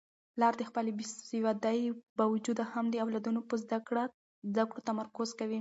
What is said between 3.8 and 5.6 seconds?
کړو تمرکز کوي.